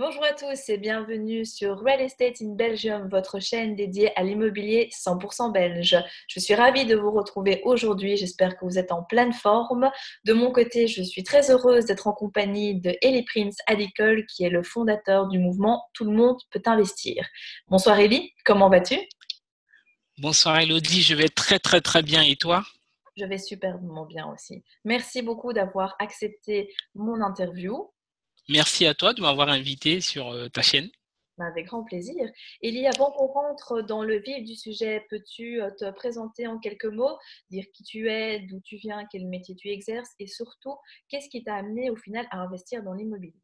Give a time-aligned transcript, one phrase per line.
[0.00, 4.88] Bonjour à tous et bienvenue sur Real Estate in Belgium, votre chaîne dédiée à l'immobilier
[4.94, 5.94] 100% belge.
[6.26, 8.16] Je suis ravie de vous retrouver aujourd'hui.
[8.16, 9.90] J'espère que vous êtes en pleine forme.
[10.24, 14.42] De mon côté, je suis très heureuse d'être en compagnie de Eli Prince Adicole, qui
[14.42, 17.28] est le fondateur du mouvement Tout le monde peut investir.
[17.68, 18.96] Bonsoir Eli, comment vas-tu?
[20.16, 22.62] Bonsoir Elodie, je vais très très très bien et toi?
[23.18, 24.64] Je vais superbement bien aussi.
[24.82, 27.90] Merci beaucoup d'avoir accepté mon interview.
[28.50, 30.90] Merci à toi de m'avoir invité sur euh, ta chaîne.
[31.38, 32.28] Bah, avec grand plaisir.
[32.64, 36.86] Elie, avant qu'on rentre dans le vif du sujet, peux-tu euh, te présenter en quelques
[36.86, 37.16] mots,
[37.48, 40.74] dire qui tu es, d'où tu viens, quel métier tu exerces et surtout,
[41.08, 43.40] qu'est-ce qui t'a amené au final à investir dans l'immobilier?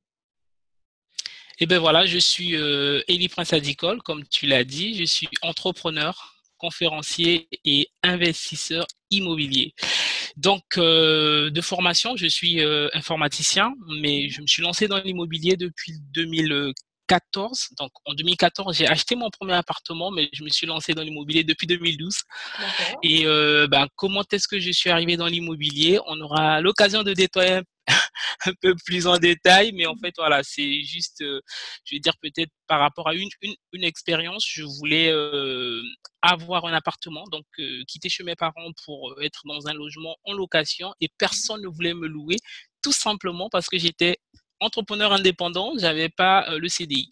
[1.60, 4.96] Eh bien voilà, je suis euh, Elie Prince Adicole, comme tu l'as dit.
[4.96, 9.72] Je suis entrepreneur, conférencier et investisseur immobilier.
[10.36, 15.56] Donc, euh, de formation, je suis euh, informaticien, mais je me suis lancé dans l'immobilier
[15.56, 17.68] depuis 2014.
[17.78, 21.42] Donc, en 2014, j'ai acheté mon premier appartement, mais je me suis lancé dans l'immobilier
[21.42, 22.14] depuis 2012.
[23.02, 26.00] Et euh, ben, comment est-ce que je suis arrivé dans l'immobilier?
[26.06, 27.62] On aura l'occasion de détailler un
[28.60, 32.80] peu plus en détail, mais en fait, voilà, c'est juste, je vais dire peut-être par
[32.80, 33.28] rapport à une,
[33.82, 35.12] expérience, je voulais
[36.22, 37.44] avoir un appartement, donc
[37.86, 41.94] quitter chez mes parents pour être dans un logement en location et personne ne voulait
[41.94, 42.36] me louer,
[42.82, 44.16] tout simplement parce que j'étais
[44.60, 47.08] entrepreneur indépendant, j'avais pas le CDI.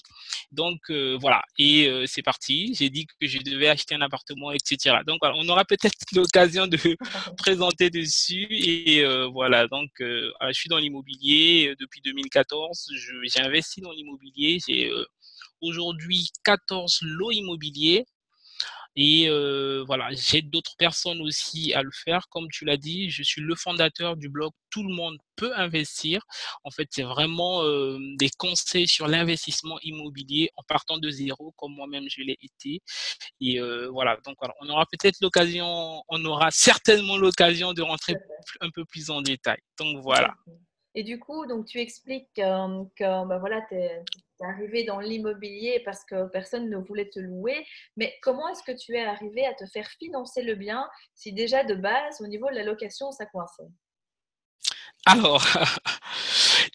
[0.53, 2.75] Donc voilà, et c'est parti.
[2.79, 4.99] J'ai dit que je devais acheter un appartement, etc.
[5.07, 6.79] Donc voilà, on aura peut-être l'occasion de
[7.37, 8.47] présenter dessus.
[8.51, 12.91] Et voilà, donc je suis dans l'immobilier depuis 2014.
[13.25, 14.59] J'ai investi dans l'immobilier.
[14.67, 14.91] J'ai
[15.61, 18.05] aujourd'hui 14 lots immobiliers
[18.97, 19.29] et
[19.87, 22.29] voilà, j'ai d'autres personnes aussi à le faire.
[22.29, 26.23] Comme tu l'as dit, je suis le fondateur du blog Tout le monde peut investir.
[26.63, 27.63] En fait, c'est vraiment
[28.17, 32.81] des conseils sur l'investissement immobilier en partant de zéro, comme moi-même je l'ai été.
[33.41, 33.59] Et
[33.91, 38.15] voilà, donc voilà, on aura peut-être l'occasion, on aura certainement l'occasion de rentrer
[38.61, 39.59] un peu plus en détail.
[39.79, 40.35] Donc voilà.
[40.95, 44.03] Et du coup, donc tu expliques que bah, voilà, tu es,
[44.41, 47.65] arrivé dans l'immobilier parce que personne ne voulait te louer.
[47.97, 51.65] Mais comment est-ce que tu es arrivé à te faire financer le bien si déjà
[51.65, 53.69] de base, au niveau de la location, ça coinçait?
[55.07, 55.43] Alors,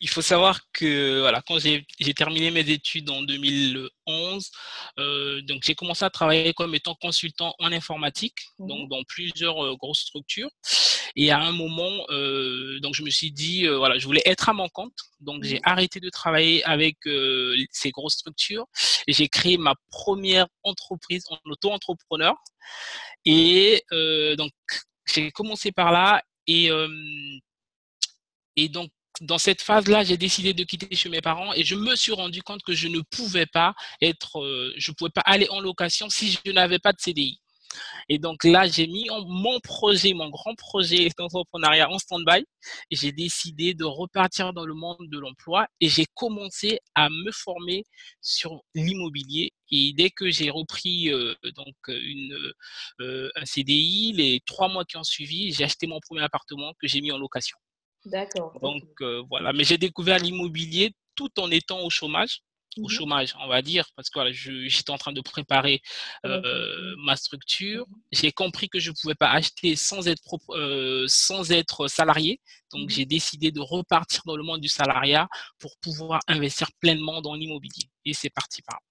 [0.02, 4.52] il faut savoir que voilà, quand j'ai terminé mes études en 2011,
[5.00, 9.64] euh, donc j'ai commencé à travailler comme étant consultant en informatique, mmh donc dans plusieurs
[9.66, 10.50] euh, grosses structures.
[11.16, 14.54] Et à un moment, euh, donc je me suis dit, voilà, je voulais être à
[14.54, 16.98] mon compte, donc j'ai mmh arrêté de travailler avec
[17.72, 18.66] ces grosses structures
[19.08, 22.36] et j'ai créé ma première entreprise en auto-entrepreneur.
[23.26, 23.84] Et
[24.38, 24.52] donc
[25.08, 26.70] j'ai commencé par là et
[28.60, 31.96] et donc, dans cette phase-là, j'ai décidé de quitter chez mes parents et je me
[31.96, 35.60] suis rendu compte que je ne pouvais pas être, euh, je pouvais pas aller en
[35.60, 37.40] location si je n'avais pas de CDI.
[38.10, 42.44] Et donc là, j'ai mis mon projet, mon grand projet d'entrepreneuriat en stand-by
[42.92, 47.86] j'ai décidé de repartir dans le monde de l'emploi et j'ai commencé à me former
[48.22, 49.54] sur l'immobilier.
[49.72, 55.04] Et dès que j'ai repris euh, donc euh, un CDI, les trois mois qui ont
[55.04, 57.58] suivi, j'ai acheté mon premier appartement que j'ai mis en location.
[58.06, 58.58] D'accord.
[58.62, 62.42] Donc euh, voilà, mais j'ai découvert l'immobilier tout en étant au chômage,
[62.78, 65.82] au mmh chômage, on va dire, parce que voilà, j'étais en train de préparer
[66.26, 67.86] euh, ma structure.
[68.12, 72.40] J'ai compris que je ne pouvais pas acheter sans être, euh, sans être salarié.
[72.72, 75.28] Donc mmh j'ai décidé de repartir dans le monde du salariat
[75.60, 77.90] pour pouvoir investir pleinement dans l'immobilier.
[78.06, 78.89] Et c'est parti par là.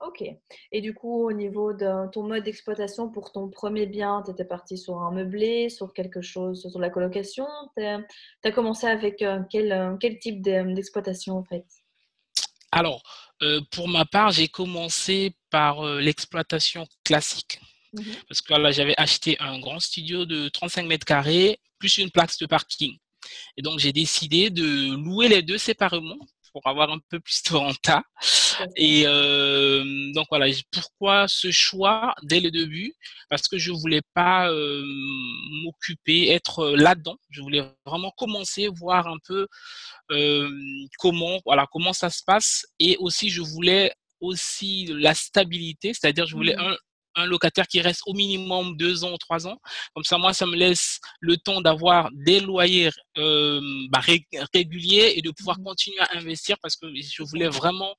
[0.00, 0.22] Ok.
[0.70, 4.44] Et du coup, au niveau de ton mode d'exploitation pour ton premier bien, tu étais
[4.44, 7.46] parti sur un meublé, sur quelque chose, sur la colocation.
[7.76, 11.64] Tu as, commencé avec euh, quel, euh, quel type d'exploitation en fait?
[12.70, 13.02] Alors,
[13.42, 17.60] euh, pour ma part, j'ai commencé par l'exploitation classique.
[17.92, 22.10] Mmh Parce que là, j'avais acheté un grand studio de 35 mètres carrés, plus une
[22.10, 22.96] place de parking.
[23.56, 26.18] Et donc, j'ai décidé de louer les deux séparément
[26.52, 28.02] pour avoir un peu plus de renta.
[28.76, 32.94] Et euh, donc voilà, pourquoi ce choix dès le début?
[33.28, 34.82] Parce que je voulais pas euh,
[35.62, 37.16] m'occuper, être là-dedans.
[37.30, 39.46] Je voulais vraiment commencer, voir un peu
[40.10, 40.50] euh,
[40.98, 42.66] comment, voilà, comment ça se passe.
[42.78, 46.60] Et aussi, je voulais aussi la stabilité, c'est-à-dire je voulais mmh.
[46.60, 46.76] un,
[47.18, 49.58] un locataire qui reste au minimum deux ans ou trois ans.
[49.94, 53.60] Comme ça, moi, ça me laisse le temps d'avoir des loyers euh,
[53.90, 54.00] bah,
[54.54, 55.64] réguliers et de pouvoir mmh.
[55.64, 57.94] continuer à investir parce que je voulais vraiment,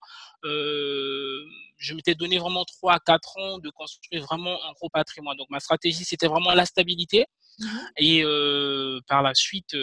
[0.46, 1.44] euh,
[1.78, 5.38] je m'étais donné vraiment trois à quatre ans de construire vraiment un gros patrimoine.
[5.38, 7.26] Donc, ma stratégie, c'était vraiment la stabilité.
[7.60, 7.68] Mmh.
[7.98, 9.76] Et euh, par la suite,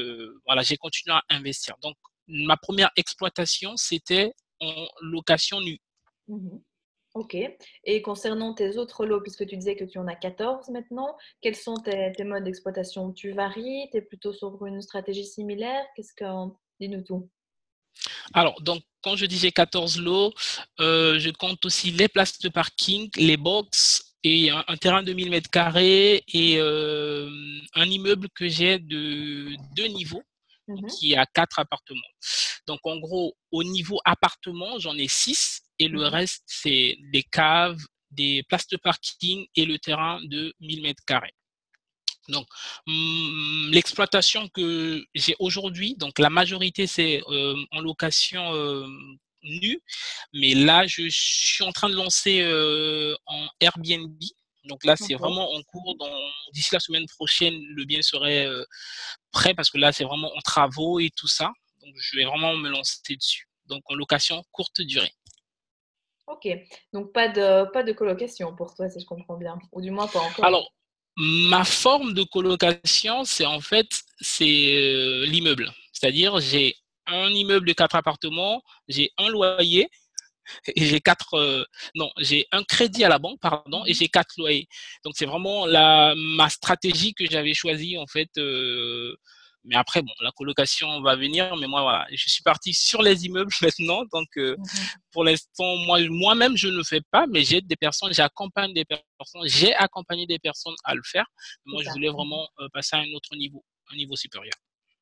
[0.47, 1.75] voilà, j'ai continué à investir.
[1.83, 1.97] Donc,
[2.27, 5.79] ma première exploitation, c'était en location nue.
[6.29, 6.59] Mmh
[7.16, 7.34] Ok.
[7.84, 11.56] Et concernant tes autres lots, puisque tu disais que tu en as 14 maintenant, quels
[11.56, 13.10] sont tes, tes modes d'exploitation?
[13.10, 13.88] Tu varies?
[13.90, 15.82] Tu es plutôt sur une stratégie similaire?
[15.96, 16.24] Qu'est-ce que...
[16.78, 17.30] Dis-nous tout.
[18.34, 20.34] Alors, donc, quand je dis j'ai 14 lots,
[20.78, 25.30] euh, je compte aussi les places de parking, les box et un, terrain de 1000
[25.30, 27.30] mètres carrés et euh,
[27.74, 30.22] un immeuble que j'ai de deux niveaux
[30.68, 32.00] mmh qui a quatre appartements.
[32.66, 37.81] Donc, en gros, au niveau appartement, j'en ai six et le reste, c'est des caves,
[38.11, 41.34] des places de parking et le terrain de 1000 mètres carrés.
[42.28, 42.46] Donc,
[42.87, 48.87] mmh, l'exploitation que j'ai aujourd'hui, donc la majorité, c'est euh, en location euh,
[49.43, 49.81] nue,
[50.32, 54.20] mais là, je suis en train de lancer euh, en Airbnb.
[54.64, 55.94] Donc là, c'est vraiment en cours.
[56.52, 58.49] D'ici la semaine prochaine, le bien serait
[59.31, 61.52] prêt parce que là, c'est vraiment en travaux et tout ça.
[61.82, 63.46] Donc, je vais vraiment me lancer dessus.
[63.67, 65.12] Donc, en location courte durée.
[66.26, 66.49] Ok,
[66.93, 70.08] donc pas de, pas de colocation pour toi, si je comprends bien, ou du moins
[70.08, 70.44] pas encore.
[70.44, 70.73] Alors,
[71.17, 73.87] ma forme de colocation, c'est en fait,
[74.20, 75.70] c'est euh, l'immeuble.
[75.93, 76.75] C'est-à-dire, j'ai
[77.06, 79.88] un immeuble de quatre appartements, j'ai un loyer,
[80.75, 81.64] et j'ai quatre, euh,
[81.94, 84.69] non, j'ai un crédit à la banque, pardon, et mmh j'ai quatre loyers.
[85.05, 89.17] Donc, c'est vraiment la, ma stratégie que j'avais choisie, en fait, euh,
[89.66, 91.54] mais après, bon, la colocation va venir.
[91.56, 94.04] Mais moi, voilà, je suis parti sur les immeubles maintenant.
[94.12, 94.64] Donc, euh, mmh
[95.12, 98.84] pour l'instant, moi, moi-même, je ne le fais pas, mais j'ai des personnes, j'accompagne des
[98.84, 101.24] personnes, j'ai accompagné des personnes à le faire.
[101.64, 104.52] Moi, je voulais vraiment euh, passer à un autre niveau, un niveau supérieur.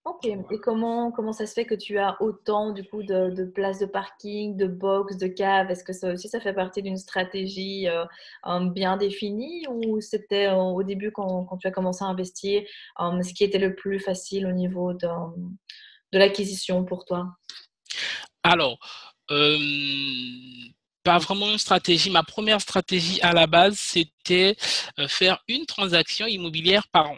[0.05, 0.27] Ok.
[0.27, 3.79] Et comment, comment ça se fait que tu as autant du coup de, de places
[3.79, 5.71] de parking, de box, de caves?
[5.71, 8.05] Est-ce que ça aussi ça fait partie d'une stratégie euh,
[8.69, 12.63] bien définie ou c'était euh, au début quand, quand, tu as commencé à investir
[13.01, 15.09] euh, ce qui était le plus facile au niveau de,
[16.13, 17.29] de l'acquisition pour toi?
[18.43, 18.79] Alors,
[21.03, 22.11] pas vraiment une stratégie.
[22.11, 24.55] Ma première stratégie à la base, c'était
[25.09, 27.17] faire une transaction immobilière par an.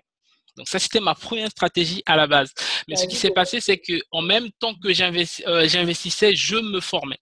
[0.57, 2.53] Donc ça, c'était ma première stratégie à la base.
[2.89, 6.81] Mais ce qui s'est passé, c'est que en même temps que euh, j'investissais, je me
[6.81, 7.19] formais.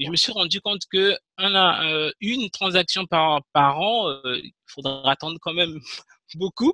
[0.00, 4.52] Et je me suis rendu compte que euh, une transaction par, par an, euh, il
[4.66, 5.78] faudra attendre quand même
[6.34, 6.72] beaucoup.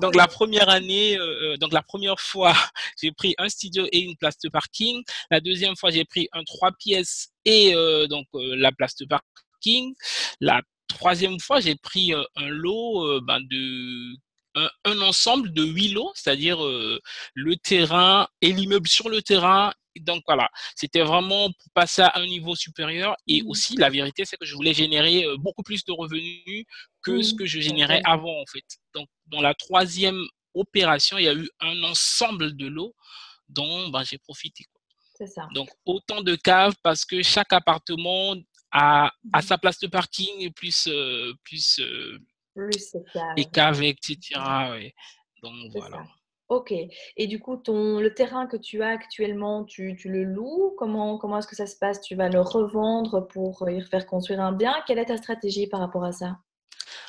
[0.00, 1.16] donc la première année,
[1.60, 2.52] donc la première fois,
[3.00, 5.02] j'ai pris un studio et une place de parking.
[5.30, 7.72] La deuxième fois, j'ai pris un trois pièces et
[8.08, 9.94] donc la place de parking.
[10.40, 14.16] La troisième fois, j'ai pris un lot ben, de
[14.54, 17.00] un, ensemble de huit lots, c'est-à-dire euh,
[17.34, 19.72] le terrain et l'immeuble sur le terrain.
[20.00, 23.16] Donc voilà, c'était vraiment pour passer à un niveau supérieur.
[23.26, 23.48] Et mmh.
[23.48, 26.64] aussi, la vérité, c'est que je voulais générer euh, beaucoup plus de revenus
[27.02, 27.36] que ce mmh.
[27.36, 28.64] que je générais avant, en fait.
[28.94, 30.24] Donc, dans la troisième
[30.54, 32.94] opération, il y a eu un ensemble de lots
[33.48, 34.64] dont ben, j'ai profité.
[35.16, 35.46] C'est ça.
[35.54, 38.34] Donc, autant de caves parce que chaque appartement
[38.72, 39.42] a, a mmh.
[39.42, 41.80] sa place de parking plus, euh, plus
[42.54, 42.96] plus
[43.36, 44.40] Et qu'avec, etc.
[45.42, 46.04] Donc voilà.
[46.48, 46.72] Ok.
[47.16, 50.74] Et du coup, ton, le terrain que tu as actuellement, tu, tu le loues?
[50.78, 52.00] Comment, comment est-ce que ça se passe?
[52.00, 54.74] Tu vas le revendre pour y faire construire un bien?
[54.86, 56.38] Quelle est ta stratégie par rapport à ça?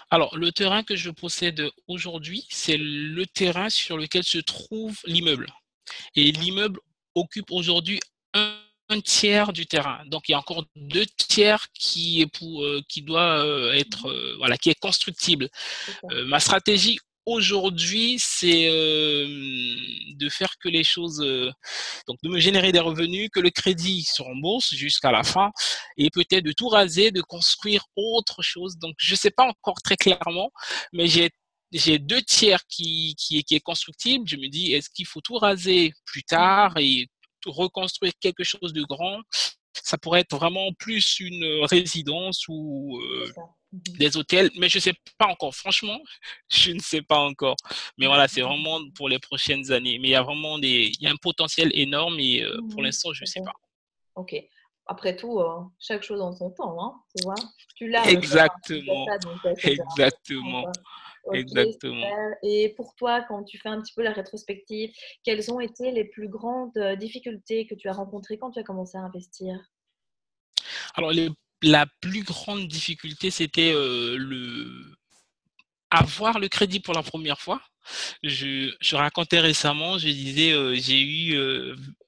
[0.09, 5.48] Alors, le terrain que je possède aujourd'hui, c'est le terrain sur lequel se trouve l'immeuble.
[6.15, 6.80] Et l'immeuble
[7.13, 8.00] occupe aujourd'hui
[8.33, 8.56] un
[8.89, 10.03] un tiers du terrain.
[10.07, 14.07] Donc il y a encore deux tiers qui est pour euh, qui doit euh, être
[14.07, 15.50] euh, voilà qui est constructible.
[16.27, 21.17] ma stratégie aujourd'hui, c'est de faire que les choses
[22.07, 25.50] donc de me générer des revenus, que le crédit se rembourse jusqu'à la fin
[25.98, 28.77] et peut-être de tout raser, de construire autre chose.
[28.77, 30.51] Donc je sais pas encore très clairement,
[30.93, 31.31] mais j'ai
[31.71, 34.27] j'ai deux tiers qui, qui, qui est constructible.
[34.27, 37.07] Je me dis, est-ce qu'il faut tout raser plus tard et
[37.49, 39.21] reconstruire quelque chose de grand,
[39.73, 43.41] ça pourrait être vraiment plus une résidence ou euh, mmh
[43.97, 45.53] des hôtels, mais je ne sais pas encore.
[45.53, 45.99] Franchement,
[46.49, 47.57] je ne sais pas encore.
[47.97, 49.99] Mais voilà, c'est vraiment pour les prochaines années.
[49.99, 52.79] Mais il y a vraiment des, il y a un potentiel énorme et euh, pour
[52.79, 53.51] mmh l'instant, je ne sais pas.
[54.15, 54.33] Ok.
[54.87, 57.35] Après tout, euh, chaque chose en son temps, hein, tu vois.
[57.75, 58.09] Tu l'as.
[58.09, 59.07] Exactement.
[59.63, 60.71] Exactement.
[61.34, 62.08] Exactement.
[62.44, 64.91] Et pour toi, quand tu fais un petit peu la rétrospective,
[65.24, 68.63] quelles ont été les plus grandes euh, difficultés que tu as rencontrées quand tu as
[68.63, 69.58] commencé à investir?
[70.96, 71.12] Alors,
[71.62, 74.96] la plus grande difficulté, c'était euh, le
[75.91, 77.62] avoir le crédit pour la première fois.
[78.24, 81.39] Je, je racontais récemment, je disais, euh, j'ai eu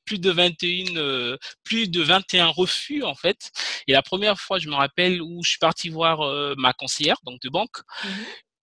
[0.04, 3.52] plus de 21, plus de 21 refus en fait.
[3.88, 6.20] Et la première fois, je me rappelle où je suis parti voir
[6.58, 8.10] ma conseillère, donc de banque, mmh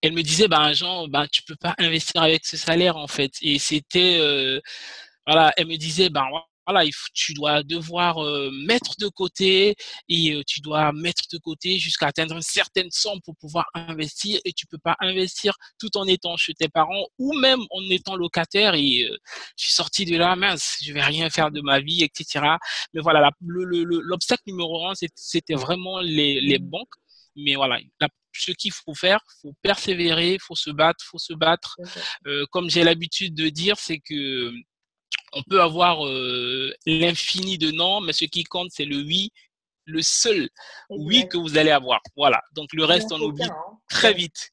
[0.04, 3.32] elle me disait, ben Jean, ben tu peux pas investir avec ce salaire en fait.
[3.40, 4.61] Et c'était, euh,
[5.26, 6.26] voilà, elle me disait, ben
[6.66, 6.84] voilà,
[7.14, 8.16] tu dois devoir
[8.66, 9.75] mettre de côté
[10.08, 14.52] et tu dois mettre de côté jusqu'à atteindre une certaine somme pour pouvoir investir et
[14.52, 18.75] tu peux pas investir tout en étant chez tes parents ou même en étant locataire
[18.75, 19.08] et
[19.56, 22.44] je suis sorti de là, mince, je vais rien faire de ma vie, etc.
[22.92, 26.88] Mais voilà, l'obstacle numéro un, c'était vraiment les, les banques.
[27.37, 27.78] Mais voilà,
[28.36, 31.76] ce qu'il faut faire, faut persévérer, faut se battre, faut se battre.
[32.50, 34.52] comme j'ai l'habitude de dire, c'est que
[35.34, 39.30] on peut avoir euh, l'infini de non, mais ce qui compte, c'est le oui,
[39.84, 40.48] le seul
[40.90, 42.00] oui que vous allez avoir.
[42.16, 42.40] Voilà.
[42.54, 43.48] Donc le reste, on oublie
[43.90, 44.50] très vite.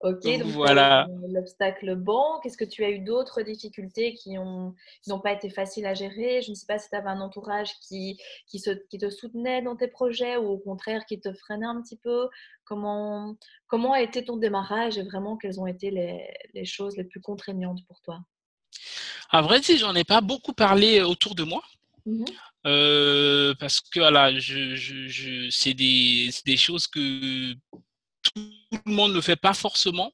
[0.00, 1.06] Ok, donc, voilà.
[1.28, 2.22] L'obstacle bon.
[2.42, 6.40] Qu'est-ce que tu as eu d'autres difficultés qui n'ont qui pas été faciles à gérer?
[6.40, 9.60] Je ne sais pas si tu avais un entourage qui, qui, se, qui, te soutenait
[9.60, 12.28] dans tes projets ou au contraire qui te freinait un petit peu.
[12.64, 17.04] Comment, comment a été ton démarrage et vraiment quelles ont été les, les choses les
[17.04, 18.20] plus contraignantes pour toi?
[19.30, 21.62] À vrai dire, j'en ai pas beaucoup parlé autour de moi.
[22.06, 22.24] Mmh
[22.66, 27.54] euh, parce que voilà, je, je, c'est des, des, choses que
[28.34, 30.12] tout le monde ne fait pas forcément.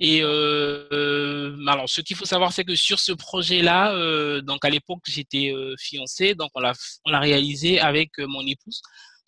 [0.00, 4.70] Et euh, alors, ce qu'il faut savoir, c'est que sur ce projet-là, euh, donc à
[4.70, 6.72] l'époque, j'étais fiancé, donc on l'a,
[7.04, 8.82] on l'a réalisé avec mon épouse.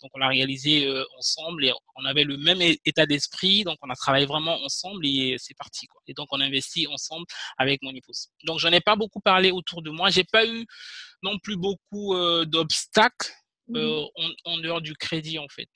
[0.05, 3.63] Donc, on l'a réalisé euh, ensemble et on avait le même état d'esprit.
[3.63, 5.87] Donc, on a travaillé vraiment ensemble et c'est parti.
[5.87, 5.99] Quoi.
[6.07, 7.25] Et donc, on investit ensemble
[7.57, 8.27] avec mon épouse.
[8.43, 10.11] Donc, j'en ai pas beaucoup parlé autour de moi.
[10.11, 10.65] J'ai pas eu
[11.23, 13.31] non plus beaucoup euh, d'obstacles
[13.67, 14.05] mmh euh,
[14.45, 15.69] en, dehors du crédit, en fait.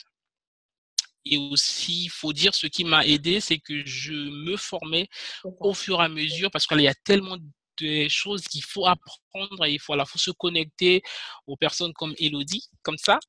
[1.29, 5.07] Et aussi, il faut dire, ce qui m'a aidé, c'est que je me formais
[5.43, 7.37] au fur et à mesure parce qu'il y a tellement
[7.79, 11.01] des choses qu'il faut apprendre et il faut, faut se connecter
[11.47, 13.19] aux personnes comme Elodie, comme ça.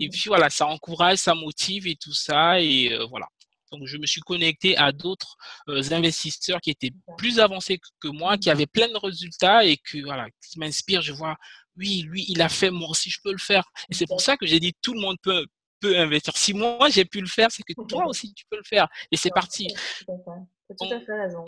[0.00, 2.60] Et puis voilà, ça encourage, ça motive et tout ça.
[2.60, 3.26] Et euh, voilà.
[3.70, 5.36] Donc, je me suis connecté à d'autres
[5.68, 10.02] euh, investisseurs qui étaient plus avancés que moi, qui avaient plein de résultats et que,
[10.04, 11.02] voilà, qui m'inspirent.
[11.02, 11.36] Je vois,
[11.76, 13.64] oui, lui, il a fait, moi aussi, je peux le faire.
[13.90, 15.46] Et c'est pour ça que j'ai dit, tout le monde peut,
[15.80, 16.36] peut investir.
[16.36, 18.88] Si moi, j'ai pu le faire, c'est que toi aussi, tu peux le faire.
[19.10, 19.66] Et c'est parti.
[19.66, 21.44] Tu as tout à fait raison.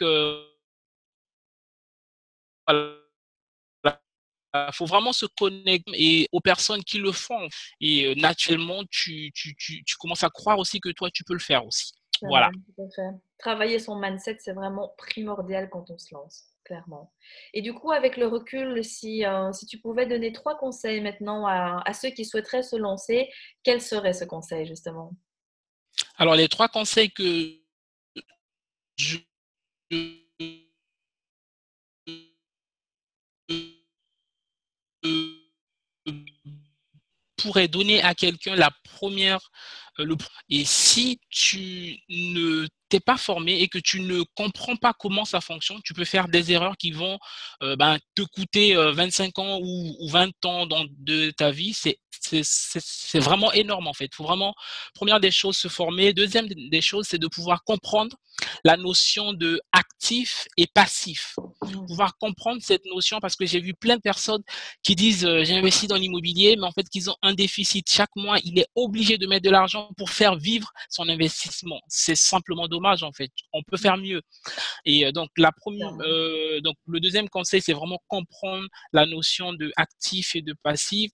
[0.00, 0.44] Euh,
[4.54, 7.48] il faut vraiment se connecter et aux personnes qui le font.
[7.80, 11.34] Et euh, naturellement, tu, tu, tu, tu, commences à croire aussi que toi, tu peux
[11.34, 11.92] le faire aussi.
[12.22, 12.50] Voilà.
[13.38, 16.46] Travailler son mindset, c'est vraiment primordial quand on se lance,
[17.54, 21.46] Et du coup, avec le recul, si, euh, si tu pouvais donner trois conseils maintenant
[21.46, 23.28] à, ceux qui souhaiteraient se lancer,
[23.62, 25.12] quel serait ce conseil justement?
[26.16, 27.52] Alors, les trois conseils que
[28.96, 29.18] je
[37.36, 39.50] pourrait donner à quelqu'un la première
[40.00, 40.16] euh,
[40.48, 45.40] et si tu ne t'es pas formé et que tu ne comprends pas comment ça
[45.40, 47.18] fonctionne, tu peux faire des erreurs qui vont
[47.62, 51.74] euh, ben, te coûter 25 euh, ans ou, ou 20 ans dans, de ta vie.
[51.74, 54.06] C'est c'est vraiment énorme en fait.
[54.06, 54.54] Il faut vraiment,
[54.94, 56.12] première des choses, se former.
[56.12, 58.16] Deuxième des choses, c'est de pouvoir comprendre
[58.64, 61.36] la notion de actif et passif.
[61.62, 61.86] Mmh.
[61.86, 64.42] Pouvoir comprendre cette notion parce que j'ai vu plein de personnes
[64.82, 68.14] qui disent euh, j'ai investi dans l'immobilier, mais en fait qu'ils ont un déficit chaque
[68.16, 68.38] mois.
[68.44, 71.80] Il est obligé de mettre de l'argent pour faire vivre son investissement.
[71.88, 73.30] C'est simplement dommage en fait.
[73.52, 74.22] On peut faire mieux.
[74.84, 79.52] Et euh, donc la première, euh, donc le deuxième conseil, c'est vraiment comprendre la notion
[79.52, 81.10] de actif et de passif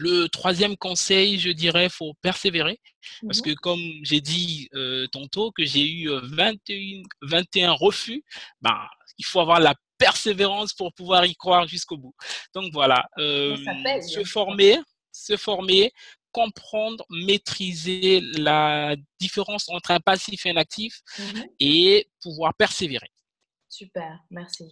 [0.00, 2.80] le troisième conseil, je dirais, faut persévérer.
[3.26, 8.24] Parce mmh que comme j'ai dit euh, tantôt que j'ai eu 21, euh, 21 refus,
[8.62, 8.88] bah,
[9.18, 12.14] il faut avoir la persévérance pour pouvoir y croire jusqu'au bout.
[12.54, 13.56] Donc voilà, euh,
[14.00, 14.78] se former,
[15.12, 15.92] se former,
[16.32, 23.10] comprendre, maîtriser la différence entre un passif et un actif mmh et pouvoir persévérer.
[23.68, 24.64] Super, merci.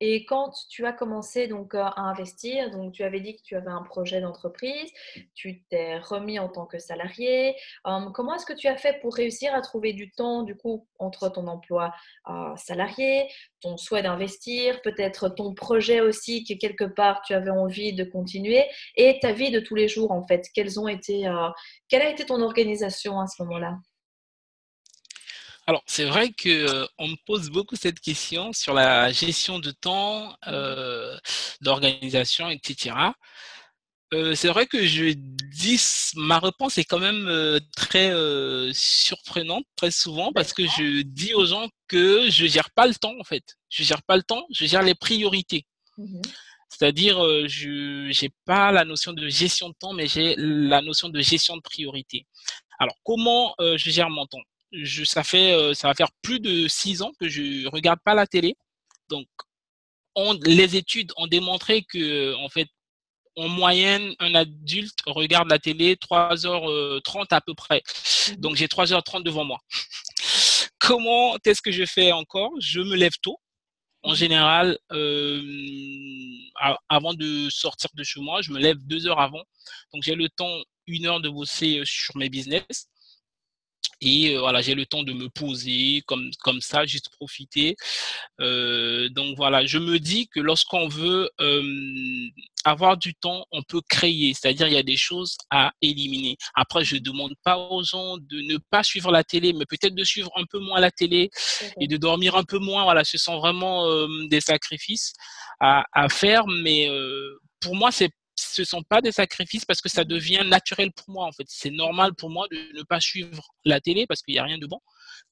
[0.00, 3.56] Et quand tu as commencé donc euh, à investir, donc tu avais dit que tu
[3.56, 4.90] avais un projet d'entreprise,
[5.34, 7.56] tu t'es remis en tant que salarié.
[8.14, 11.28] Comment est-ce que tu as fait pour réussir à trouver du temps du coup entre
[11.28, 11.92] ton emploi
[12.28, 13.28] euh, salarié,
[13.60, 18.64] ton souhait d'investir, peut-être ton projet aussi que quelque part tu avais envie de continuer
[18.96, 20.46] et ta vie de tous les jours en fait?
[20.54, 21.48] Quelles ont été, euh,
[21.88, 23.78] quelle a été ton organisation à ce moment-là?
[25.68, 30.34] Alors, c'est vrai qu'on euh, me pose beaucoup cette question sur la gestion de temps,
[30.46, 31.14] euh,
[31.60, 32.96] d'organisation, etc.
[34.14, 35.78] Euh, c'est vrai que je dis,
[36.16, 38.10] ma réponse est quand même très
[38.72, 43.14] surprenante, très souvent, parce que je dis aux gens que je gère pas le temps,
[43.20, 43.58] en fait.
[43.68, 45.66] Je gère pas le temps, je gère les priorités.
[45.98, 46.22] Mmh
[46.70, 51.20] C'est-à-dire, je n'ai pas la notion de gestion de temps, mais j'ai la notion de
[51.20, 52.26] gestion de priorité.
[52.78, 54.44] Alors, comment je gère mon temps?
[55.04, 58.26] Ça fait, euh, ça va faire plus de six ans que je regarde pas la
[58.26, 58.56] télé.
[59.08, 59.26] Donc,
[60.44, 62.68] les études ont démontré que, en fait,
[63.36, 67.82] en moyenne, un adulte regarde la télé 3h30 à peu près.
[68.30, 69.58] Mmh Donc, j'ai 3h30 devant moi.
[70.80, 72.50] Comment est-ce que je fais encore?
[72.60, 73.38] Je me lève tôt.
[74.02, 75.42] En mmh général, euh,
[76.88, 79.42] avant de sortir de chez moi, je me lève deux heures avant.
[79.92, 80.56] Donc, j'ai le temps,
[80.86, 82.88] une heure de bosser sur mes business.
[84.00, 87.76] Et voilà, j'ai le temps de me poser comme, comme ça, juste profiter.
[88.38, 91.30] donc voilà, je me dis que lorsqu'on veut
[92.64, 94.34] avoir du temps, on peut créer.
[94.34, 96.36] C'est-à-dire, il y a des choses à éliminer.
[96.54, 99.94] Après, je ne demande pas aux gens de ne pas suivre la télé, mais peut-être
[99.94, 101.30] de suivre un peu moins la télé
[101.80, 102.84] et de dormir un peu moins.
[102.84, 103.86] Voilà, ce sont vraiment
[104.28, 105.12] des sacrifices
[105.60, 106.46] à, à faire.
[106.46, 106.88] Mais
[107.60, 111.26] pour moi, c'est ce sont pas des sacrifices parce que ça devient naturel pour moi
[111.26, 111.46] en fait.
[111.48, 114.58] C'est normal pour moi de ne pas suivre la télé parce qu'il n'y a rien
[114.58, 114.80] de bon,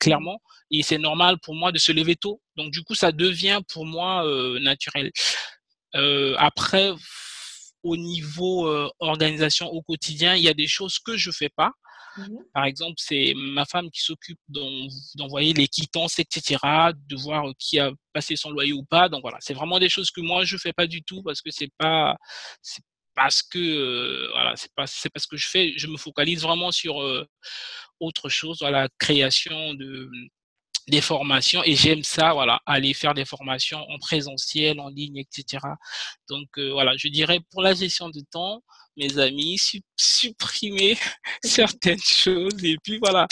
[0.00, 0.40] clairement.
[0.70, 2.40] Et c'est normal pour moi de se lever tôt.
[2.56, 5.12] Donc du coup, ça devient pour moi euh, naturel.
[5.94, 6.92] Euh, après,
[7.82, 11.72] au niveau euh, organisation au quotidien, il y a des choses que je fais pas.
[12.16, 16.56] Mmh Par exemple, c'est ma femme qui s'occupe d'envoyer les quittances, etc.,
[16.94, 19.08] de voir qui a passé son loyer ou pas.
[19.08, 21.50] Donc voilà, c'est vraiment des choses que moi je fais pas du tout parce que
[21.50, 22.16] c'est pas
[23.16, 25.72] parce que voilà, c'est pas c'est pas ce que je fais.
[25.76, 26.96] Je me focalise vraiment sur
[28.00, 30.10] autre chose, la création de
[30.88, 35.64] des formations et j'aime ça, voilà, aller faire des formations en présentiel, en ligne, etc.
[36.28, 38.62] Donc voilà, je dirais pour la gestion du temps,
[38.96, 39.58] mes amis,
[39.96, 40.96] supprimer
[41.42, 43.26] certaines choses et puis voilà,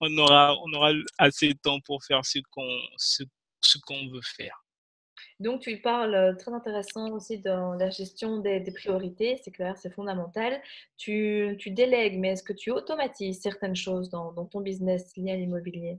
[0.00, 2.68] on aura on aura assez de temps pour faire ce qu'on
[2.98, 4.62] ce qu'on veut faire.
[5.40, 9.92] Donc, tu parles euh, très intéressant aussi dans la gestion des, priorités, c'est clair, c'est
[9.92, 10.60] fondamental.
[10.98, 15.98] Tu, délègues, mais est-ce que tu automatises certaines choses dans, ton business lié à l'immobilier?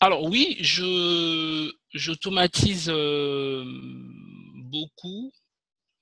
[0.00, 0.56] Alors oui,
[1.92, 3.64] j'automatise euh,
[4.54, 5.30] beaucoup.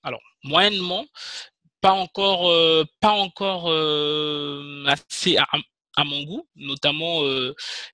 [0.04, 1.04] Alors moyennement,
[1.80, 3.66] pas encore, euh, pas encore
[4.86, 5.48] assez à,
[5.96, 6.46] à, mon goût.
[6.54, 7.22] Notamment,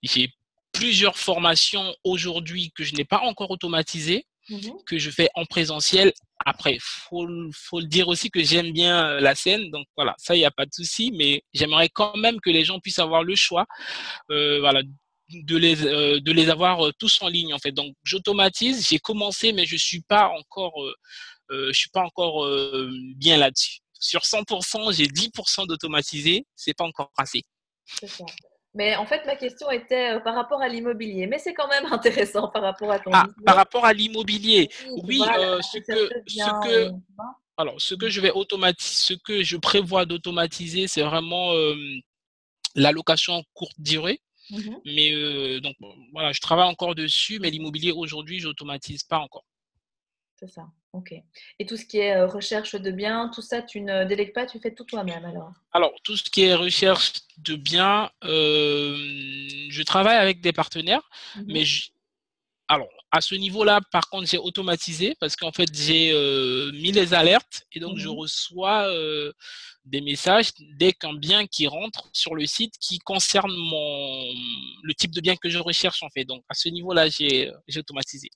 [0.03, 0.29] j'ai
[0.75, 6.13] plusieurs formations aujourd'hui que je n'ai pas encore automatisées, mmh que je fais en présentiel.
[6.45, 10.35] Après, faut, faut le dire aussi que j'aime bien euh, la scène, donc voilà, ça,
[10.35, 13.23] il n'y a pas de souci, mais j'aimerais quand même que les gens puissent avoir
[13.23, 13.65] le choix,
[14.31, 14.83] euh, voilà,
[15.31, 17.73] de les, euh, de les avoir tous en ligne, en fait.
[17.73, 20.75] Donc, j'automatise, j'ai commencé, mais je suis pas encore,
[21.51, 22.47] je suis pas encore
[23.17, 23.79] bien là-dessus.
[23.99, 27.43] Sur 100%, j'ai 10% d'automatisé, c'est pas encore assez.
[27.87, 28.25] C'est ça.
[28.75, 31.27] Mais en fait, ma question était euh, par rapport à l'immobilier.
[31.27, 34.69] Mais c'est quand même intéressant par rapport à ton ah, Par rapport à l'immobilier,
[35.05, 36.91] oui, euh, ce, que, ce, que,
[37.57, 41.77] alors, ce que je vais automatiser, ce que je prévois d'automatiser, c'est vraiment euh,
[42.75, 44.21] la location courte durée.
[44.51, 45.75] Mmh mais donc
[46.13, 49.47] voilà, je travaille encore dessus, mais l'immobilier aujourd'hui, je n'automatise pas encore.
[50.37, 50.67] C'est ça.
[50.95, 51.13] Ok.
[51.59, 54.47] Et tout ce qui est euh, recherche de biens, tout ça, tu ne délègues pas,
[54.47, 55.53] tu fais tout toi-même alors?
[55.73, 58.97] Alors, tout ce qui est recherche de biens, euh,
[59.71, 61.03] je travaille avec des partenaires,
[61.37, 61.65] mmh mais
[62.69, 67.13] alors à ce niveau-là, par contre, j'ai automatisé parce qu'en fait, j'ai euh, mis les
[67.13, 68.89] alertes et donc je mmh reçois
[69.85, 74.33] des messages dès qu'un bien qui rentre sur le site qui concerne mon
[74.83, 76.25] le type de bien que je recherche en fait.
[76.25, 78.31] Donc à ce niveau-là, j'ai automatisé.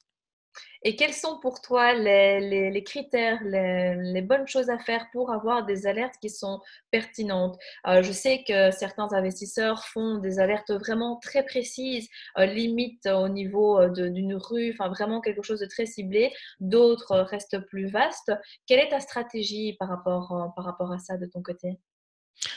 [0.82, 5.86] Et quels sont pour toi les, critères, les, bonnes choses à faire pour avoir des
[5.86, 6.60] alertes qui sont
[6.90, 7.58] pertinentes?
[7.86, 13.28] Euh, Je sais que certains investisseurs font des alertes vraiment très précises, euh, limite au
[13.28, 16.32] niveau euh, d'une rue, enfin vraiment quelque chose de très ciblé.
[16.60, 18.32] D'autres restent plus vastes.
[18.66, 21.78] Quelle est ta stratégie par rapport, par rapport à ça de ton côté?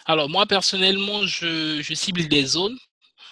[0.06, 2.78] Alors moi personnellement, je cible des zones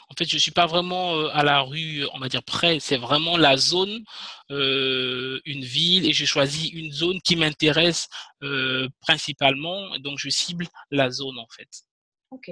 [0.10, 2.80] en fait, je ne suis pas vraiment euh, à la rue, on va dire près.
[2.80, 4.04] C'est vraiment la zone,
[4.50, 8.10] euh, une ville, et je choisis une zone qui m'intéresse
[8.42, 9.98] euh, principalement.
[10.00, 11.70] Donc, je cible la zone, en fait.
[12.32, 12.50] Ok.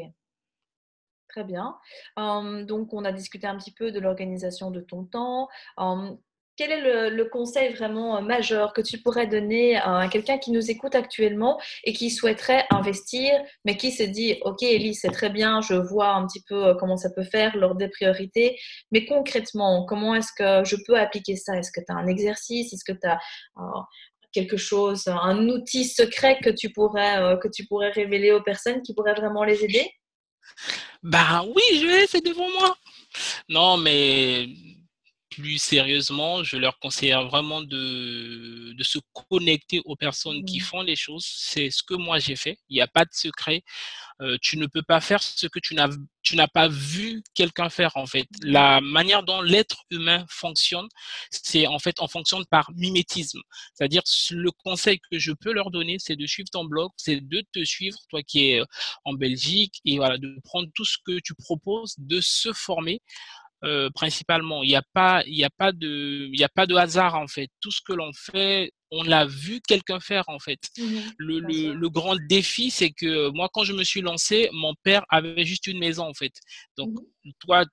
[1.30, 1.76] Très bien.
[2.16, 5.48] Hum, donc, on a discuté un petit peu de l'organisation de ton temps.
[5.78, 6.18] Hum,
[6.58, 10.72] quel est le, conseil vraiment euh, majeur que tu pourrais donner à quelqu'un qui nous
[10.72, 13.32] écoute actuellement et qui souhaiterait investir,
[13.64, 16.74] mais qui se dit, OK, Ellie, c'est très bien, je vois un petit peu euh,
[16.74, 18.58] comment ça peut faire lors des priorités,
[18.92, 21.56] mais concrètement, comment est-ce que je peux appliquer ça?
[21.56, 22.74] Est-ce que tu as un exercice?
[22.74, 23.20] Est-ce que tu as
[23.60, 23.82] euh,
[24.34, 28.94] quelque chose, un outil secret que tu, pourrais, que tu pourrais révéler aux personnes qui
[28.94, 29.90] pourraient vraiment les aider?
[31.04, 32.76] Bah oui, je vais, c'est devant moi.
[33.48, 34.48] Non, mais
[35.38, 40.62] plus sérieusement, je leur conseille vraiment de, de se connecter aux personnes qui Mmh.
[40.62, 41.26] font les choses.
[41.26, 42.58] C'est ce que moi j'ai fait.
[42.70, 43.64] Il n'y a pas de secret.
[44.22, 45.90] Euh, tu ne peux pas faire ce que tu n'as
[46.24, 48.24] tu n'as pas vu quelqu'un faire en fait.
[48.24, 48.48] Mmh.
[48.48, 50.88] La manière dont l'être humain fonctionne,
[51.32, 53.40] c'est en fait on fonctionne par mimétisme.
[53.74, 57.44] C'est-à-dire le conseil que je peux leur donner, c'est de suivre ton blog, c'est de
[57.54, 58.66] te suivre toi qui es euh,
[59.06, 63.02] en Belgique et voilà de prendre tout ce que tu proposes, de se former
[63.64, 64.64] euh, principalement.
[64.64, 67.16] Il n'y a pas, il y a pas de, il y a pas de hasard
[67.16, 67.50] en fait.
[67.62, 70.60] Tout ce que l'on fait, on l'a vu quelqu'un faire en fait.
[70.78, 70.84] Mmh
[71.18, 75.04] Le, le, le grand défi, c'est que moi, quand je me suis lancé, mon père
[75.10, 76.34] avait juste une maison en fait.
[76.78, 77.66] Donc, Mmh toi,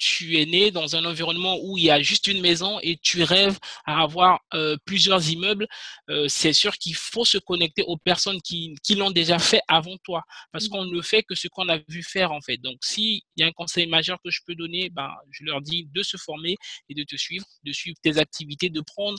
[0.00, 3.22] tu es né dans un environnement où il y a juste une maison et tu
[3.22, 5.68] rêves à avoir euh, plusieurs immeubles,
[6.08, 9.96] euh, c'est sûr qu'il faut se connecter aux personnes qui, qui l'ont déjà fait avant
[10.02, 10.72] toi, parce Mmh.
[10.72, 12.58] qu'on ne fait que ce qu'on a vu faire en fait.
[12.58, 15.88] Donc, s'il y a un conseil majeur que je peux donner, ben, je leur dis
[15.92, 16.56] de se former
[16.88, 19.18] et de te suivre, de suivre tes activités, de prendre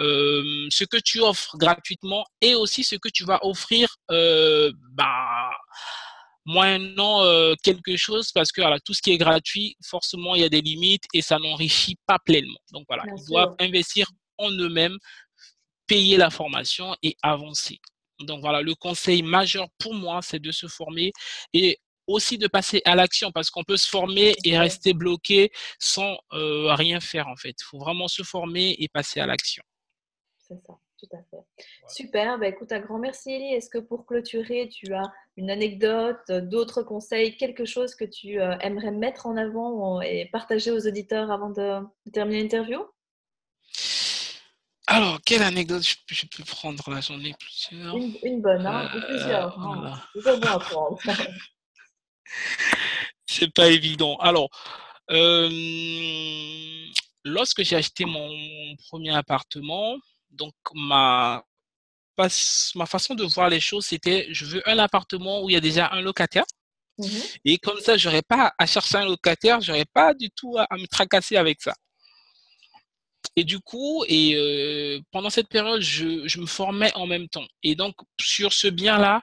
[0.00, 4.72] euh, ce que tu offres gratuitement et aussi ce que tu vas offrir euh,
[6.48, 10.44] ben, moyennant euh, quelque chose parce que tout ce qui est gratuit, forcément, il y
[10.44, 12.58] a des limites et ça n'enrichit pas pleinement.
[12.72, 14.96] Donc voilà, Bien ils doivent investir en eux-mêmes,
[15.86, 17.78] payer la formation et avancer.
[18.20, 21.12] Donc voilà, le conseil majeur pour moi, c'est de se former
[21.52, 26.16] et aussi de passer à l'action parce qu'on peut se former et rester bloqué sans
[26.32, 27.54] euh, rien faire en fait.
[27.60, 29.62] Il faut vraiment se former et passer à l'action.
[30.38, 31.24] C'est ça, tout à fait.
[31.32, 31.44] Voilà.
[31.88, 33.54] Super, bah, écoute, un grand merci Elie.
[33.54, 38.40] Est-ce que pour clôturer, tu as une anecdote, euh, d'autres conseils, quelque chose que tu
[38.40, 42.80] euh, aimerais mettre en avant et partager aux auditeurs avant de, de terminer l'interview?
[44.86, 46.90] Alors, quelle anecdote je, peux- je peux prendre?
[46.90, 47.00] Là?
[47.00, 47.94] J'en ai plusieurs.
[47.94, 48.90] Une, une bonne, hein?
[48.94, 50.02] Euh, plusieurs, voilà.
[50.14, 50.98] C'est toujours bon à prendre.
[53.26, 54.16] C'est pas évident.
[54.16, 54.48] Alors,
[55.10, 55.48] euh,
[57.24, 58.30] lorsque j'ai acheté mon
[58.88, 59.96] premier appartement,
[60.30, 61.42] donc ma,
[62.16, 65.60] ma façon de voir les choses, c'était je veux un appartement où il y a
[65.60, 66.44] déjà un locataire.
[66.98, 67.22] Mhm.
[67.44, 70.76] Et comme ça, j'aurais pas à chercher un locataire, j'aurais pas du tout à, à
[70.76, 71.74] me tracasser avec ça.
[73.36, 77.46] Et du coup, et euh, pendant cette période, je, je me formais en même temps.
[77.62, 79.20] Et donc, sur ce bien-là,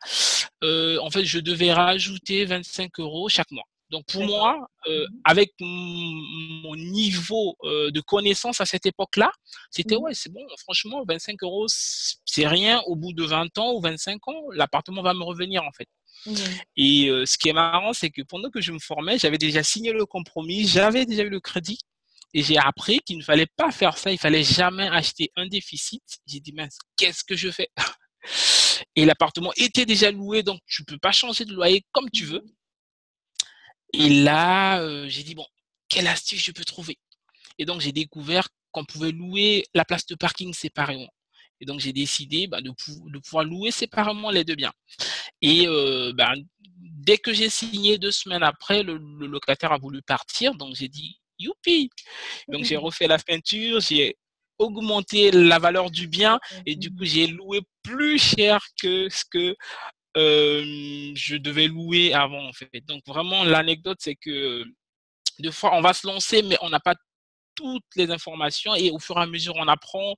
[0.63, 3.65] euh, en fait, je devais rajouter 25 euros chaque mois.
[3.91, 5.21] Donc, pour moi, euh, Mhm.
[5.25, 9.31] avec mon niveau euh, de connaissance à cette époque-là,
[9.71, 10.01] c'était Mhm.
[10.01, 12.81] ouais, c'est bon, franchement, 25 euros, c'est rien.
[12.87, 15.87] Au bout de 20 ans ou 25 ans, l'appartement va me revenir, en fait.
[16.75, 19.61] Et euh, ce qui est marrant, c'est que pendant que je me formais, j'avais déjà
[19.63, 21.79] signé le compromis, j'avais déjà eu le crédit.
[22.33, 26.03] Et j'ai appris qu'il ne fallait pas faire ça, il fallait jamais acheter un déficit.
[26.27, 27.69] J'ai dit, mince, qu'est-ce que je fais?
[28.95, 32.43] Et l'appartement était déjà loué, donc tu peux pas changer de loyer comme tu veux.
[33.97, 35.45] Et là, euh, j'ai dit, bon,
[35.89, 36.97] quelle astuce je peux trouver?
[37.57, 41.09] Et donc, j'ai découvert qu'on pouvait louer la place de parking séparément.
[41.61, 44.73] Et donc, j'ai décidé bah, de, pou- de pouvoir louer séparément les deux biens.
[45.41, 46.33] Et euh, bah,
[46.77, 50.55] dès que j'ai signé deux semaines après, le, le locataire a voulu partir.
[50.55, 51.89] Donc, j'ai dit, youpi
[52.51, 54.17] Donc, j'ai refait la peinture, j'ai
[54.57, 59.55] augmenté la valeur du bien et du coup, j'ai loué plus cher que ce que
[60.15, 62.69] je devais louer avant, en fait.
[62.85, 64.63] Donc, vraiment, l'anecdote, c'est que
[65.39, 66.95] des fois, on va se lancer, mais on n'a pas
[67.55, 70.15] toutes les informations et au fur et à mesure, on apprend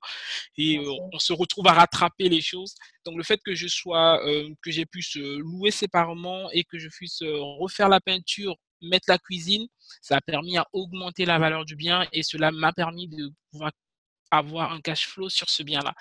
[0.56, 2.74] et euh, on se retrouve à rattraper les choses.
[3.04, 6.78] Donc, le fait que je sois, euh, que j'ai pu se louer séparément et que
[6.78, 9.66] je puisse euh, refaire la peinture, mettre la cuisine,
[10.02, 13.72] ça a permis à augmenter la valeur du bien et cela m'a permis de pouvoir
[14.30, 15.94] avoir un cash flow sur ce bien-là.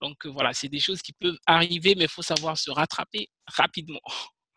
[0.00, 3.28] Donc, euh, voilà, c'est des choses qui peuvent arriver, mais il faut savoir se rattraper
[3.46, 4.00] rapidement.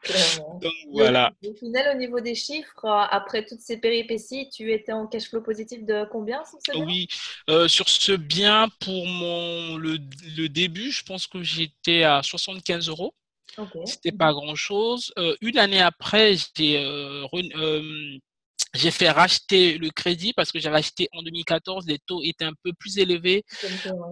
[0.02, 0.60] Clairement.
[0.62, 1.32] Donc, voilà.
[1.46, 5.30] au final, au niveau des chiffres, euh, après toutes ces péripéties, tu étais en cash
[5.30, 6.86] flow positif de combien sur ce bien?
[6.86, 7.08] Oui,
[7.50, 9.98] euh, sur ce bien, pour mon, le,
[10.38, 13.14] le début, je pense que j'étais à 75 euros.
[13.58, 13.72] Ok.
[13.86, 15.12] C'était pas grand-chose.
[15.18, 17.26] Euh, une année après, j'ai euh,
[18.74, 22.54] j'ai fait racheter le crédit parce que j'avais acheté en 2014, les taux étaient un
[22.64, 23.44] peu plus élevés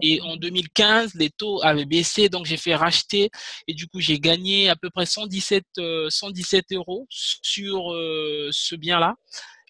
[0.02, 0.40] et en Mhm.
[0.40, 3.30] 2015, les taux avaient baissé, donc j'ai fait racheter
[3.68, 8.76] et du coup j'ai gagné à peu près 117, euh, 117 euros sur euh, ce
[8.76, 9.16] bien-là.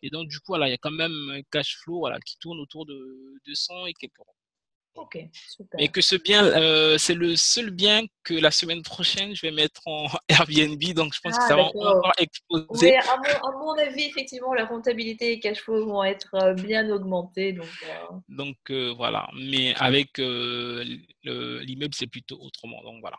[0.03, 2.37] Et donc du coup, voilà, il y a quand même un cash flow voilà, qui
[2.37, 2.95] tourne autour de
[3.47, 4.34] 200 et quelques euros.
[4.95, 5.91] Ok, Et super.
[5.91, 9.81] que ce bien, euh, c'est le seul bien que la semaine prochaine, je vais mettre
[9.85, 10.81] en Airbnb.
[10.93, 12.95] Donc, je pense que Ah, ça va encore Oui, exploser.
[12.95, 16.89] à mon, à mon avis, effectivement, la rentabilité et cash flow vont être euh, bien
[16.89, 17.51] augmentés.
[17.51, 19.27] Donc, euh, Donc, euh, voilà.
[19.35, 22.81] Mais avec le- l'immeuble, c'est plutôt autrement.
[22.83, 23.17] Donc, voilà.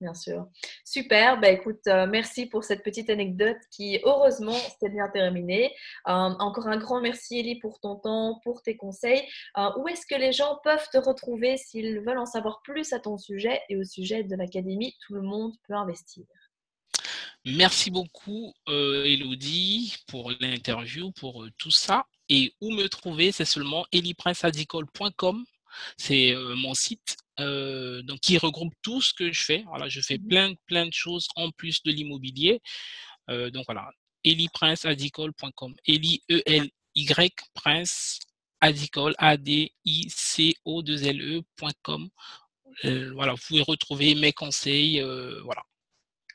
[0.00, 0.46] Bien sûr.
[0.84, 1.40] Super.
[1.40, 5.74] Bah, écoute, euh, merci pour cette petite anecdote qui, heureusement, s'est bien terminée.
[6.06, 9.22] Euh, encore un grand merci, Elie, pour ton temps, pour tes conseils.
[9.56, 13.00] Euh, où est-ce que les gens peuvent te retrouver s'ils veulent en savoir plus à
[13.00, 16.24] ton sujet et au sujet de l'Académie Tout le monde peut investir?
[17.44, 22.04] Merci beaucoup, Elodie, pour l'interview, pour tout ça.
[22.28, 25.44] Et où me trouver, c'est seulement eliprinceadicole.com.
[25.96, 29.64] C'est mon site euh, donc qui regroupe tout ce que je fais.
[29.68, 32.60] Voilà, je fais mmh plein, plein de choses en plus de l'immobilier.
[33.30, 33.90] Euh, donc voilà,
[34.24, 35.74] eliprinceadicole.com.
[35.86, 38.18] Eli, E-L-Y, Prince,
[38.60, 42.08] Adicole, A-D-I-C-O-2-L-E.com.
[42.84, 45.00] Euh, voilà, vous pouvez retrouver mes conseils.
[45.44, 45.62] voilà.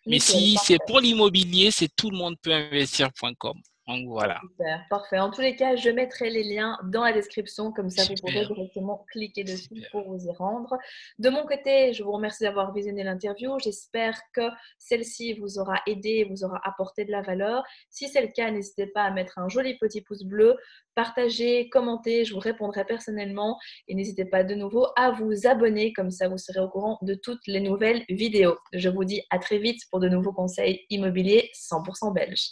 [0.06, 3.62] Mais si c'est pour l'immobilier, c'est tout le monde peut investir.com.
[3.88, 4.40] Donc voilà.
[4.42, 5.20] Super, parfait.
[5.20, 8.46] En tous les cas, je mettrai les liens dans la description, comme ça vous pourrez
[8.46, 10.78] directement cliquer dessus pour vous y rendre.
[11.20, 13.60] De mon côté, je vous remercie d'avoir visionné l'interview.
[13.60, 17.64] J'espère que celle-ci vous aura aidé, vous aura apporté de la valeur.
[17.90, 20.56] Si c'est le cas, n'hésitez pas à mettre un joli petit pouce bleu,
[20.96, 23.60] partager, commenter, je vous répondrai personnellement.
[23.90, 27.16] Et n'hésitez pas de nouveau à vous abonner, comme ça vous serez au courant de
[27.16, 28.58] toutes les nouvelles vidéos.
[28.72, 32.48] Je vous dis à très vite pour de nouveaux conseils immobiliers 100% belges.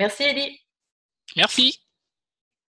[0.00, 0.61] Merci Eddie
[1.36, 1.81] Merci.